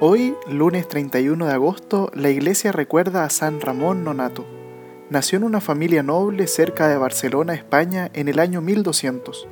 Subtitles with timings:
[0.00, 4.46] Hoy, lunes 31 de agosto, la iglesia recuerda a San Ramón Nonato.
[5.10, 9.48] Nació en una familia noble cerca de Barcelona, España, en el año 1200.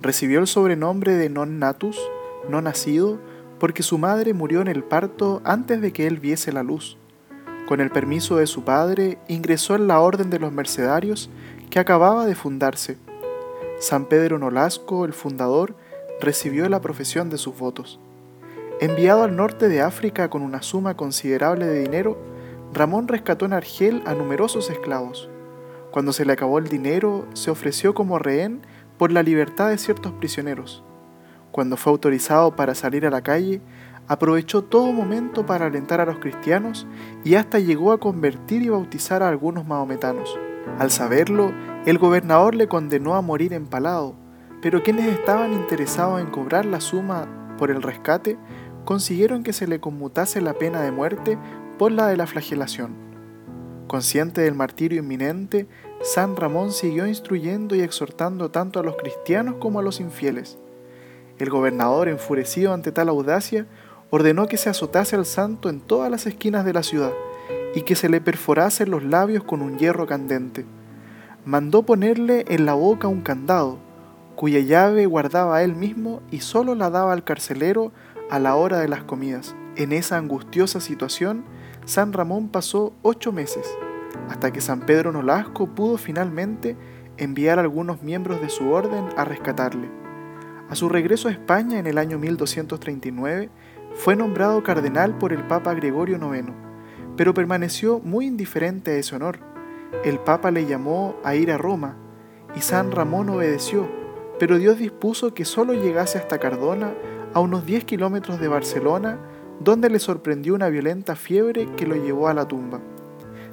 [0.00, 2.00] Recibió el sobrenombre de non natus,
[2.48, 3.20] no nacido,
[3.60, 6.96] porque su madre murió en el parto antes de que él viese la luz.
[7.68, 11.28] Con el permiso de su padre, ingresó en la Orden de los Mercedarios
[11.68, 12.96] que acababa de fundarse.
[13.78, 15.76] San Pedro Nolasco, el fundador,
[16.18, 18.00] recibió la profesión de sus votos.
[18.78, 22.18] Enviado al norte de África con una suma considerable de dinero,
[22.74, 25.30] Ramón rescató en Argel a numerosos esclavos.
[25.90, 28.60] Cuando se le acabó el dinero, se ofreció como rehén
[28.98, 30.84] por la libertad de ciertos prisioneros.
[31.52, 33.62] Cuando fue autorizado para salir a la calle,
[34.08, 36.86] aprovechó todo momento para alentar a los cristianos
[37.24, 40.38] y hasta llegó a convertir y bautizar a algunos mahometanos.
[40.78, 41.50] Al saberlo,
[41.86, 44.16] el gobernador le condenó a morir empalado,
[44.60, 48.36] pero quienes estaban interesados en cobrar la suma por el rescate
[48.86, 51.36] consiguieron que se le conmutase la pena de muerte
[51.76, 52.94] por la de la flagelación.
[53.86, 55.66] Consciente del martirio inminente,
[56.00, 60.56] San Ramón siguió instruyendo y exhortando tanto a los cristianos como a los infieles.
[61.38, 63.66] El gobernador, enfurecido ante tal audacia,
[64.10, 67.12] ordenó que se azotase al santo en todas las esquinas de la ciudad
[67.74, 70.64] y que se le perforase los labios con un hierro candente.
[71.44, 73.78] Mandó ponerle en la boca un candado,
[74.36, 77.92] cuya llave guardaba él mismo y sólo la daba al carcelero
[78.30, 79.54] a la hora de las comidas.
[79.76, 81.44] En esa angustiosa situación,
[81.84, 83.66] San Ramón pasó ocho meses,
[84.28, 86.76] hasta que San Pedro Nolasco pudo finalmente
[87.16, 89.88] enviar algunos miembros de su orden a rescatarle.
[90.68, 93.50] A su regreso a España en el año 1239,
[93.94, 96.48] fue nombrado cardenal por el Papa Gregorio IX,
[97.16, 99.38] pero permaneció muy indiferente a ese honor.
[100.04, 101.96] El Papa le llamó a ir a Roma,
[102.56, 103.88] y San Ramón obedeció,
[104.38, 106.94] pero Dios dispuso que solo llegase hasta Cardona
[107.36, 109.18] a unos 10 kilómetros de Barcelona,
[109.60, 112.80] donde le sorprendió una violenta fiebre que lo llevó a la tumba.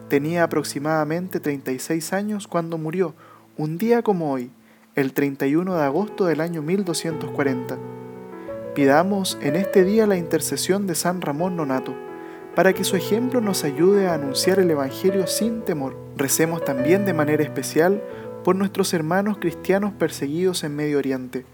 [0.08, 3.14] Tenía aproximadamente 36 años cuando murió,
[3.58, 4.52] un día como hoy,
[4.96, 7.78] el 31 de agosto del año 1240.
[8.74, 11.94] Pidamos en este día la intercesión de San Ramón Nonato,
[12.56, 15.98] para que su ejemplo nos ayude a anunciar el Evangelio sin temor.
[16.16, 18.02] Recemos también de manera especial
[18.46, 21.46] por nuestros hermanos cristianos perseguidos en Medio Oriente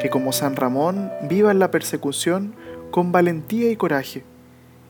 [0.00, 2.54] que como San Ramón vivan la persecución
[2.90, 4.24] con valentía y coraje,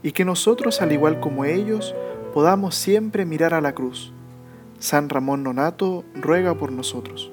[0.02, 1.94] y que nosotros, al igual como ellos,
[2.32, 4.12] podamos siempre mirar a la cruz.
[4.78, 7.32] San Ramón Nonato ruega por nosotros.